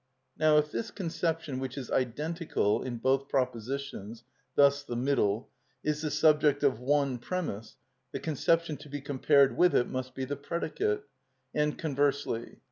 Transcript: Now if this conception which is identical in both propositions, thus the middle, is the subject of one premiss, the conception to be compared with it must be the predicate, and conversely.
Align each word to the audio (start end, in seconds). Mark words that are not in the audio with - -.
Now 0.35 0.57
if 0.57 0.71
this 0.71 0.89
conception 0.89 1.59
which 1.59 1.77
is 1.77 1.91
identical 1.91 2.81
in 2.81 2.97
both 2.97 3.29
propositions, 3.29 4.23
thus 4.55 4.81
the 4.81 4.95
middle, 4.95 5.51
is 5.83 6.01
the 6.01 6.09
subject 6.09 6.63
of 6.63 6.79
one 6.79 7.19
premiss, 7.19 7.75
the 8.11 8.19
conception 8.19 8.77
to 8.77 8.89
be 8.89 8.99
compared 8.99 9.55
with 9.55 9.75
it 9.75 9.87
must 9.87 10.15
be 10.15 10.25
the 10.25 10.37
predicate, 10.37 11.03
and 11.53 11.77
conversely. 11.77 12.57